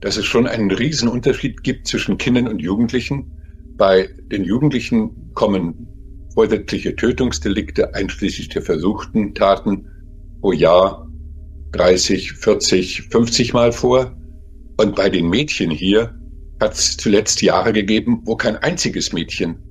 dass 0.00 0.16
es 0.16 0.24
schon 0.24 0.46
einen 0.46 0.70
riesen 0.70 1.08
Unterschied 1.08 1.62
gibt 1.62 1.86
zwischen 1.86 2.16
Kindern 2.16 2.48
und 2.48 2.62
Jugendlichen. 2.62 3.30
Bei 3.76 4.08
den 4.32 4.42
Jugendlichen 4.42 5.34
kommen 5.34 5.86
vorsätzliche 6.32 6.96
Tötungsdelikte 6.96 7.94
einschließlich 7.94 8.48
der 8.48 8.62
versuchten 8.62 9.34
Taten 9.34 9.86
pro 10.40 10.52
Jahr 10.52 11.10
30, 11.72 12.32
40, 12.32 13.02
50 13.10 13.52
Mal 13.52 13.70
vor. 13.70 14.16
Und 14.78 14.96
bei 14.96 15.10
den 15.10 15.28
Mädchen 15.28 15.70
hier 15.70 16.18
hat 16.58 16.72
es 16.72 16.96
zuletzt 16.96 17.42
Jahre 17.42 17.74
gegeben, 17.74 18.22
wo 18.24 18.34
kein 18.34 18.56
einziges 18.56 19.12
Mädchen 19.12 19.65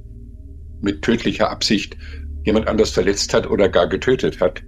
mit 0.85 1.01
tödlicher 1.01 1.49
Absicht 1.49 1.97
jemand 2.45 2.67
anders 2.67 2.91
verletzt 2.91 3.33
hat 3.33 3.49
oder 3.49 3.67
gar 3.67 3.89
getötet 3.89 4.39
hat. 4.39 4.63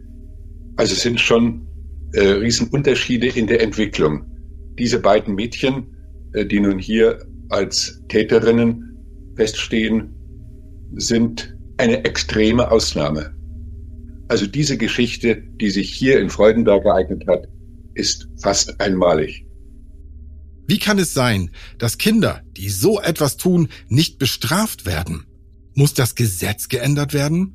Also 0.76 0.94
es 0.94 1.02
sind 1.02 1.22
schon 1.22 1.66
äh, 2.14 2.22
Riesenunterschiede 2.22 3.28
in 3.28 3.48
der 3.48 3.62
Entwicklung. 3.62 4.26
Diese 4.78 5.00
beiden 5.00 5.36
Mädchen, 5.36 5.96
äh, 6.34 6.46
die 6.46 6.60
nun 6.60 6.80
hier 6.80 7.26
als 7.50 8.02
Täterinnen 8.10 8.98
feststehen, 9.36 10.14
sind 10.96 11.56
eine 11.78 12.04
extreme 12.04 12.70
Ausnahme. 12.72 13.36
Also 14.28 14.48
diese 14.48 14.78
Geschichte, 14.78 15.38
die 15.62 15.70
sich 15.70 15.94
hier 15.94 16.20
in 16.20 16.30
Freudenberg 16.30 16.84
ereignet 16.84 17.26
hat, 17.28 17.48
ist 17.94 18.28
fast 18.42 18.82
einmalig. 18.82 19.46
Wie 20.66 20.80
kann 20.80 21.00
es 21.00 21.14
sein, 21.14 21.52
dass 21.78 21.98
Kinder, 21.98 22.42
die 22.58 22.70
so 22.70 23.00
etwas 23.00 23.38
tun, 23.38 23.70
nicht 23.88 24.18
bestraft 24.18 24.86
werden? 24.86 25.26
Muss 25.77 25.93
das 25.93 26.15
Gesetz 26.15 26.69
geändert 26.69 27.13
werden? 27.13 27.53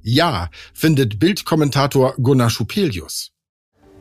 Ja, 0.00 0.48
findet 0.74 1.18
Bildkommentator 1.18 2.14
Gunnar 2.22 2.50
Schupelius. 2.50 3.32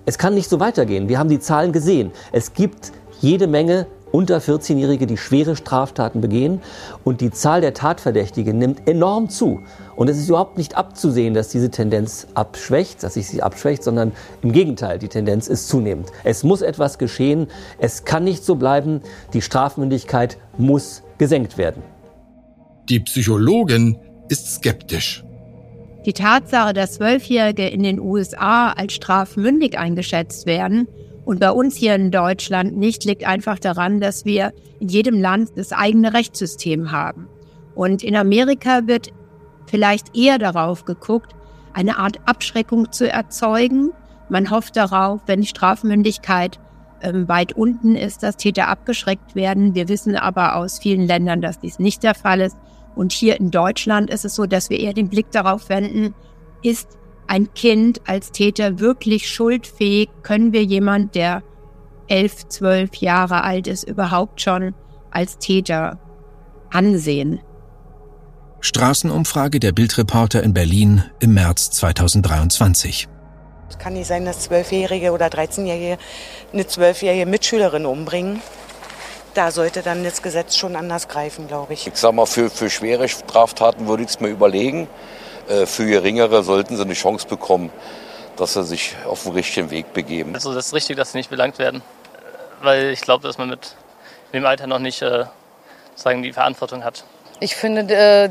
Es 0.06 0.20
kann 0.20 0.36
nicht 0.36 0.48
so 0.48 0.60
weitergehen. 0.60 1.10
Wir 1.10 1.18
haben 1.18 1.28
die 1.28 1.40
Zahlen 1.40 1.72
gesehen. 1.72 2.12
Es 2.32 2.54
gibt 2.54 2.92
jede 3.20 3.48
Menge 3.48 3.88
unter 4.12 4.38
14-Jährige, 4.38 5.08
die 5.08 5.18
schwere 5.18 5.56
Straftaten 5.56 6.22
begehen. 6.22 6.62
Und 7.04 7.20
die 7.20 7.32
Zahl 7.32 7.62
der 7.62 7.74
Tatverdächtigen 7.74 8.60
nimmt 8.60 8.88
enorm 8.88 9.28
zu. 9.28 9.64
Und 9.96 10.08
es 10.08 10.20
ist 10.20 10.30
überhaupt 10.30 10.60
nicht 10.60 10.78
abzusehen, 10.78 11.34
dass 11.34 11.50
diese 11.50 11.72
Tendenz 11.72 12.28
abschwächt, 12.36 13.02
dass 13.02 13.16
sich 13.16 13.28
sie 13.28 13.42
abschwächt, 13.42 13.82
sondern 13.82 14.12
im 14.44 14.52
Gegenteil, 14.52 15.00
die 15.00 15.08
Tendenz 15.08 15.48
ist 15.48 15.68
zunehmend. 15.68 16.12
Es 16.24 16.44
muss 16.44 16.62
etwas 16.62 17.00
geschehen. 17.00 17.48
Es 17.80 18.06
kann 18.06 18.24
nicht 18.24 18.46
so 18.46 18.54
bleiben. 18.54 19.02
Die 19.34 19.42
Strafmündigkeit 19.42 20.38
muss 20.60 21.02
gesenkt 21.18 21.58
werden. 21.58 21.82
Die 22.90 23.00
Psychologin 23.02 23.98
ist 24.30 24.56
skeptisch. 24.56 25.24
Die 26.06 26.14
Tatsache, 26.14 26.74
dass 26.74 26.94
Zwölfjährige 26.94 27.68
in 27.68 27.84
den 27.84 28.00
USA 28.00 28.72
als 28.72 28.94
strafmündig 28.94 29.78
eingeschätzt 29.78 30.46
werden, 30.46 30.88
und 31.28 31.42
bei 31.42 31.52
uns 31.52 31.76
hier 31.76 31.94
in 31.94 32.10
Deutschland 32.10 32.78
nicht, 32.78 33.04
liegt 33.04 33.28
einfach 33.28 33.60
daran, 33.60 34.00
dass 34.00 34.24
wir 34.24 34.54
in 34.80 34.88
jedem 34.88 35.20
Land 35.20 35.50
das 35.58 35.74
eigene 35.74 36.14
Rechtssystem 36.14 36.94
haben. 36.94 37.28
Und 37.76 38.02
in 38.02 38.16
Amerika 38.16 38.88
wird 38.88 39.12
vielleicht 39.66 40.16
eher 40.16 40.38
darauf 40.38 40.86
geguckt, 40.86 41.36
eine 41.74 41.98
Art 41.98 42.22
Abschreckung 42.26 42.94
zu 42.94 43.12
erzeugen. 43.12 43.92
Man 44.30 44.50
hofft 44.50 44.78
darauf, 44.78 45.20
wenn 45.26 45.42
die 45.42 45.48
Strafmündigkeit 45.48 46.62
ähm, 47.02 47.28
weit 47.28 47.52
unten 47.52 47.98
ist, 47.98 48.24
dass 48.24 48.38
Täter 48.38 48.70
abgeschreckt 48.70 49.36
werden. 49.36 49.76
Wir 49.76 49.90
wissen 49.90 50.16
aber 50.16 50.56
aus 50.56 50.80
vielen 50.80 51.06
Ländern, 51.06 51.42
dass 51.42 51.60
dies 51.60 51.78
nicht 51.78 52.04
der 52.04 52.16
Fall 52.16 52.40
ist. 52.40 52.56
Und 52.98 53.12
hier 53.12 53.40
in 53.40 53.52
Deutschland 53.52 54.10
ist 54.10 54.26
es 54.26 54.34
so, 54.34 54.48
dass 54.48 54.72
wir 54.72 54.80
eher 54.80 54.94
den 54.94 55.08
Blick 55.08 55.30
darauf 55.30 55.70
wenden, 55.70 56.16
ist 56.64 56.98
ein 57.28 57.54
Kind 57.54 58.02
als 58.08 58.32
Täter 58.32 58.80
wirklich 58.80 59.30
schuldfähig? 59.30 60.10
Können 60.24 60.52
wir 60.52 60.64
jemand, 60.64 61.14
der 61.14 61.44
elf, 62.08 62.48
zwölf 62.48 62.96
Jahre 62.96 63.44
alt 63.44 63.68
ist, 63.68 63.84
überhaupt 63.84 64.42
schon 64.42 64.74
als 65.12 65.38
Täter 65.38 66.00
ansehen? 66.72 67.40
Straßenumfrage 68.62 69.60
der 69.60 69.74
Bildreporter 69.74 70.42
in 70.42 70.56
Berlin 70.56 71.04
im 71.20 71.36
März 71.36 71.70
2023. 71.70 73.08
Es 73.70 73.78
kann 73.78 73.94
nicht 73.94 74.08
sein, 74.08 74.26
dass 74.26 74.40
Zwölfjährige 74.40 75.12
oder 75.12 75.28
13-Jährige 75.28 76.00
eine 76.52 76.66
zwölfjährige 76.66 77.28
Mitschülerin 77.28 77.86
umbringen. 77.86 78.42
Da 79.34 79.52
sollte 79.52 79.82
dann 79.84 80.04
das 80.04 80.22
Gesetz 80.22 80.56
schon 80.56 80.76
anders 80.76 81.08
greifen, 81.08 81.48
glaube 81.48 81.74
ich. 81.74 81.88
Ich 81.88 81.96
sag 81.96 82.14
mal, 82.14 82.26
für, 82.26 82.50
für 82.50 82.70
schwere 82.70 83.08
Straftaten 83.08 83.88
würde 83.88 84.04
ich 84.04 84.10
es 84.10 84.20
mir 84.20 84.30
überlegen. 84.30 84.88
Äh, 85.48 85.66
für 85.66 85.86
Geringere 85.86 86.44
sollten 86.44 86.76
sie 86.76 86.82
eine 86.82 86.94
Chance 86.94 87.28
bekommen, 87.28 87.72
dass 88.36 88.54
sie 88.54 88.64
sich 88.64 88.96
auf 89.08 89.24
den 89.24 89.34
richtigen 89.34 89.70
Weg 89.70 89.94
begeben. 89.94 90.34
Also 90.34 90.54
das 90.54 90.68
ist 90.68 90.74
richtig, 90.74 90.98
dass 90.98 91.12
sie 91.12 91.20
nicht 91.20 91.30
belangt 91.30 91.60
werden, 91.60 91.82
weil 92.62 92.90
ich 92.90 93.02
glaube, 93.02 93.28
dass 93.28 93.38
man 93.38 93.50
mit 93.50 93.76
dem 94.34 94.46
Alter 94.46 94.68
noch 94.68 94.80
nicht 94.80 95.02
äh, 95.02 95.26
sagen, 95.96 96.24
die 96.24 96.34
Verantwortung 96.34 96.84
hat. 96.84 97.04
Ich 97.40 97.56
finde, 97.56 97.94
äh, 97.94 98.30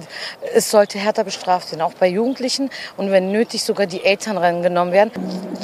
es 0.55 0.71
sollte 0.71 0.99
härter 0.99 1.23
bestraft 1.23 1.71
werden, 1.71 1.83
auch 1.83 1.95
bei 1.95 2.09
Jugendlichen 2.09 2.71
und 2.97 3.13
wenn 3.13 3.31
nötig 3.31 3.63
sogar 3.63 3.87
die 3.87 4.05
Eltern 4.05 4.37
rangenommen 4.37 4.93
werden. 4.93 5.13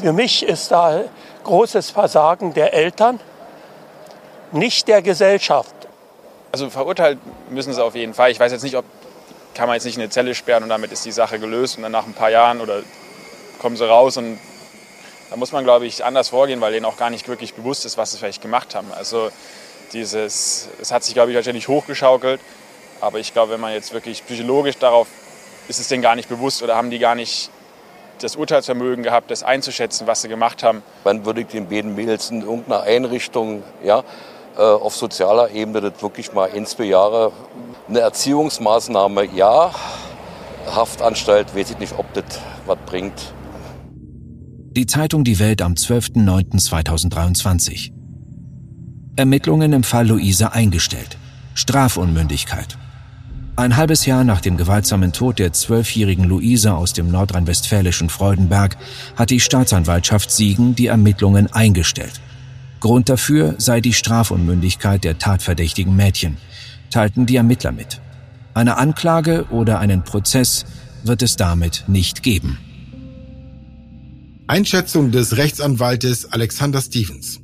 Für 0.00 0.12
mich 0.12 0.44
ist 0.44 0.70
da 0.70 1.00
großes 1.42 1.90
Versagen 1.90 2.54
der 2.54 2.72
Eltern, 2.72 3.18
nicht 4.52 4.88
der 4.88 5.02
Gesellschaft. 5.02 5.74
Also 6.52 6.68
verurteilt 6.70 7.18
müssen 7.50 7.72
sie 7.72 7.82
auf 7.82 7.94
jeden 7.94 8.14
Fall. 8.14 8.30
Ich 8.30 8.38
weiß 8.38 8.52
jetzt 8.52 8.62
nicht, 8.62 8.76
ob 8.76 8.84
kann 9.54 9.66
man 9.66 9.74
jetzt 9.74 9.84
nicht 9.84 9.96
in 9.96 10.02
eine 10.02 10.10
Zelle 10.10 10.34
sperren 10.34 10.62
und 10.62 10.68
damit 10.68 10.92
ist 10.92 11.04
die 11.04 11.12
Sache 11.12 11.38
gelöst 11.38 11.76
und 11.76 11.82
dann 11.82 11.92
nach 11.92 12.06
ein 12.06 12.14
paar 12.14 12.30
Jahren 12.30 12.60
oder 12.60 12.82
kommen 13.60 13.76
sie 13.76 13.86
raus 13.86 14.16
und 14.16 14.38
da 15.30 15.36
muss 15.36 15.52
man, 15.52 15.64
glaube 15.64 15.86
ich, 15.86 16.04
anders 16.04 16.28
vorgehen, 16.28 16.60
weil 16.60 16.72
denen 16.72 16.84
auch 16.84 16.96
gar 16.96 17.10
nicht 17.10 17.28
wirklich 17.28 17.54
bewusst 17.54 17.86
ist, 17.86 17.96
was 17.96 18.12
sie 18.12 18.18
vielleicht 18.18 18.42
gemacht 18.42 18.74
haben. 18.74 18.92
Also 18.92 19.30
dieses, 19.92 20.68
es 20.80 20.92
hat 20.92 21.04
sich, 21.04 21.14
glaube 21.14 21.30
ich, 21.30 21.36
wahrscheinlich 21.36 21.68
hochgeschaukelt, 21.68 22.40
aber 23.00 23.18
ich 23.18 23.32
glaube, 23.32 23.52
wenn 23.52 23.60
man 23.60 23.72
jetzt 23.72 23.92
wirklich 23.92 24.24
psychologisch 24.26 24.76
darauf, 24.78 25.08
ist 25.68 25.78
es 25.78 25.88
denen 25.88 26.02
gar 26.02 26.16
nicht 26.16 26.28
bewusst 26.28 26.62
oder 26.62 26.76
haben 26.76 26.90
die 26.90 26.98
gar 26.98 27.14
nicht 27.14 27.50
das 28.20 28.36
Urteilsvermögen 28.36 29.02
gehabt, 29.02 29.30
das 29.30 29.42
einzuschätzen, 29.42 30.06
was 30.06 30.22
sie 30.22 30.28
gemacht 30.28 30.62
haben. 30.62 30.82
Wann 31.04 31.24
würde 31.24 31.40
ich 31.40 31.48
den 31.48 31.68
beiden 31.68 31.94
Mädels 31.94 32.30
in 32.30 32.42
irgendeiner 32.42 32.82
Einrichtung, 32.82 33.62
ja, 33.82 34.04
auf 34.56 34.94
sozialer 34.94 35.50
Ebene 35.50 35.80
das 35.80 36.02
wirklich 36.02 36.32
mal 36.32 36.48
ein, 36.50 36.66
zwei 36.66 36.84
Jahre 36.84 37.32
eine 37.88 37.98
Erziehungsmaßnahme, 38.00 39.24
ja. 39.34 39.72
Haftanstalt, 40.66 41.56
weiß 41.56 41.72
ich 41.72 41.78
nicht, 41.78 41.98
ob 41.98 42.12
das 42.14 42.24
was 42.66 42.78
bringt. 42.86 43.34
Die 44.74 44.86
Zeitung 44.86 45.24
Die 45.24 45.38
Welt 45.38 45.60
am 45.60 45.74
12.09.2023. 45.74 47.92
Ermittlungen 49.16 49.74
im 49.74 49.82
Fall 49.82 50.08
Luise 50.08 50.52
eingestellt. 50.52 51.18
Strafunmündigkeit. 51.54 52.78
Ein 53.54 53.76
halbes 53.76 54.06
Jahr 54.06 54.24
nach 54.24 54.40
dem 54.40 54.56
gewaltsamen 54.56 55.12
Tod 55.12 55.38
der 55.38 55.52
zwölfjährigen 55.52 56.24
Luise 56.24 56.72
aus 56.72 56.94
dem 56.94 57.10
nordrhein-westfälischen 57.10 58.08
Freudenberg 58.08 58.78
hat 59.14 59.28
die 59.28 59.40
Staatsanwaltschaft 59.40 60.30
Siegen 60.30 60.74
die 60.74 60.86
Ermittlungen 60.86 61.52
eingestellt. 61.52 62.22
Grund 62.82 63.08
dafür 63.08 63.54
sei 63.58 63.80
die 63.80 63.92
Strafunmündigkeit 63.92 65.04
der 65.04 65.16
tatverdächtigen 65.16 65.94
Mädchen, 65.94 66.36
teilten 66.90 67.26
die 67.26 67.36
Ermittler 67.36 67.70
mit. 67.70 68.00
Eine 68.54 68.76
Anklage 68.76 69.46
oder 69.50 69.78
einen 69.78 70.02
Prozess 70.02 70.66
wird 71.04 71.22
es 71.22 71.36
damit 71.36 71.84
nicht 71.86 72.24
geben. 72.24 72.58
Einschätzung 74.48 75.12
des 75.12 75.36
Rechtsanwaltes 75.36 76.32
Alexander 76.32 76.80
Stevens. 76.80 77.40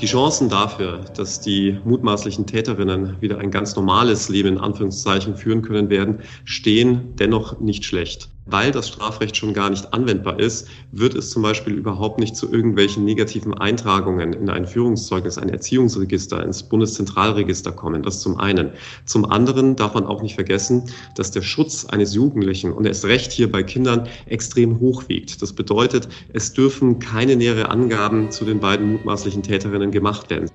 Die 0.00 0.06
Chancen 0.06 0.48
dafür, 0.48 1.06
dass 1.16 1.40
die 1.40 1.80
mutmaßlichen 1.84 2.46
Täterinnen 2.46 3.20
wieder 3.20 3.38
ein 3.38 3.50
ganz 3.50 3.74
normales 3.74 4.28
Leben 4.28 4.50
in 4.50 4.58
Anführungszeichen 4.58 5.36
führen 5.36 5.62
können 5.62 5.90
werden, 5.90 6.20
stehen 6.44 7.16
dennoch 7.16 7.58
nicht 7.58 7.84
schlecht. 7.84 8.31
Weil 8.44 8.72
das 8.72 8.88
Strafrecht 8.88 9.36
schon 9.36 9.54
gar 9.54 9.70
nicht 9.70 9.94
anwendbar 9.94 10.40
ist, 10.40 10.66
wird 10.90 11.14
es 11.14 11.30
zum 11.30 11.42
Beispiel 11.42 11.74
überhaupt 11.74 12.18
nicht 12.18 12.34
zu 12.34 12.52
irgendwelchen 12.52 13.04
negativen 13.04 13.54
Eintragungen 13.54 14.32
in 14.32 14.50
ein 14.50 14.66
Führungszeugnis, 14.66 15.38
ein 15.38 15.48
Erziehungsregister, 15.48 16.42
ins 16.42 16.64
Bundeszentralregister 16.64 17.70
kommen. 17.70 18.02
Das 18.02 18.20
zum 18.20 18.38
einen. 18.38 18.72
Zum 19.04 19.24
anderen 19.30 19.76
darf 19.76 19.94
man 19.94 20.06
auch 20.06 20.22
nicht 20.22 20.34
vergessen, 20.34 20.90
dass 21.14 21.30
der 21.30 21.42
Schutz 21.42 21.84
eines 21.84 22.14
Jugendlichen 22.14 22.72
und 22.72 22.84
erst 22.84 23.04
recht 23.04 23.30
hier 23.30 23.50
bei 23.50 23.62
Kindern 23.62 24.08
extrem 24.26 24.80
hoch 24.80 25.08
wiegt. 25.08 25.40
Das 25.40 25.52
bedeutet, 25.52 26.08
es 26.32 26.52
dürfen 26.52 26.98
keine 26.98 27.36
nähere 27.36 27.70
Angaben 27.70 28.32
zu 28.32 28.44
den 28.44 28.58
beiden 28.58 28.92
mutmaßlichen 28.92 29.44
Täterinnen 29.44 29.92
gemacht 29.92 30.30
werden. 30.30 30.50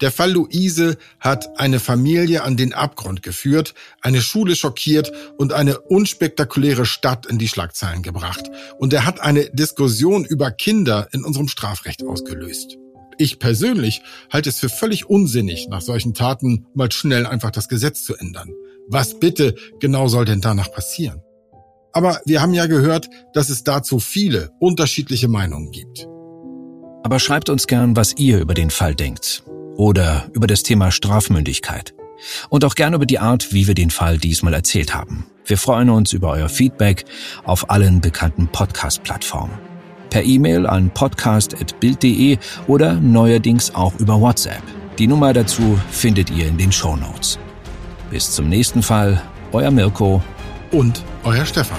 Der 0.00 0.10
Fall 0.10 0.32
Luise 0.32 0.98
hat 1.20 1.58
eine 1.58 1.80
Familie 1.80 2.42
an 2.42 2.56
den 2.56 2.74
Abgrund 2.74 3.22
geführt, 3.22 3.74
eine 4.02 4.20
Schule 4.20 4.54
schockiert 4.54 5.10
und 5.38 5.52
eine 5.52 5.80
unspektakuläre 5.80 6.84
Stadt 6.84 7.26
in 7.26 7.38
die 7.38 7.48
Schlagzeilen 7.48 8.02
gebracht. 8.02 8.50
Und 8.78 8.92
er 8.92 9.06
hat 9.06 9.20
eine 9.20 9.48
Diskussion 9.50 10.24
über 10.24 10.50
Kinder 10.50 11.08
in 11.12 11.24
unserem 11.24 11.48
Strafrecht 11.48 12.04
ausgelöst. 12.04 12.76
Ich 13.18 13.38
persönlich 13.38 14.02
halte 14.30 14.50
es 14.50 14.58
für 14.58 14.68
völlig 14.68 15.08
unsinnig, 15.08 15.68
nach 15.70 15.80
solchen 15.80 16.12
Taten 16.12 16.66
mal 16.74 16.92
schnell 16.92 17.24
einfach 17.24 17.50
das 17.50 17.68
Gesetz 17.68 18.04
zu 18.04 18.14
ändern. 18.14 18.50
Was 18.88 19.18
bitte 19.18 19.54
genau 19.80 20.08
soll 20.08 20.26
denn 20.26 20.42
danach 20.42 20.70
passieren? 20.70 21.22
Aber 21.94 22.20
wir 22.26 22.42
haben 22.42 22.52
ja 22.52 22.66
gehört, 22.66 23.08
dass 23.32 23.48
es 23.48 23.64
dazu 23.64 24.00
viele 24.00 24.50
unterschiedliche 24.60 25.28
Meinungen 25.28 25.70
gibt. 25.70 26.06
Aber 27.02 27.18
schreibt 27.18 27.48
uns 27.48 27.66
gern, 27.66 27.96
was 27.96 28.14
ihr 28.18 28.38
über 28.38 28.52
den 28.52 28.68
Fall 28.68 28.94
denkt 28.94 29.42
oder 29.76 30.28
über 30.32 30.46
das 30.46 30.62
Thema 30.62 30.90
Strafmündigkeit. 30.90 31.94
Und 32.48 32.64
auch 32.64 32.74
gerne 32.74 32.96
über 32.96 33.06
die 33.06 33.18
Art, 33.18 33.52
wie 33.52 33.66
wir 33.66 33.74
den 33.74 33.90
Fall 33.90 34.18
diesmal 34.18 34.54
erzählt 34.54 34.94
haben. 34.94 35.26
Wir 35.44 35.58
freuen 35.58 35.90
uns 35.90 36.12
über 36.12 36.30
euer 36.30 36.48
Feedback 36.48 37.04
auf 37.44 37.70
allen 37.70 38.00
bekannten 38.00 38.48
Podcast-Plattformen. 38.48 39.58
Per 40.10 40.24
E-Mail 40.24 40.66
an 40.66 40.90
podcast.bild.de 40.90 42.38
oder 42.66 42.94
neuerdings 42.94 43.74
auch 43.74 43.94
über 43.98 44.20
WhatsApp. 44.20 44.62
Die 44.98 45.06
Nummer 45.06 45.32
dazu 45.32 45.78
findet 45.90 46.30
ihr 46.30 46.48
in 46.48 46.56
den 46.56 46.72
Show 46.72 46.96
Notes. 46.96 47.38
Bis 48.10 48.30
zum 48.30 48.48
nächsten 48.48 48.82
Fall, 48.82 49.20
euer 49.52 49.70
Mirko 49.70 50.22
und 50.72 51.02
euer 51.24 51.44
Stefan. 51.44 51.78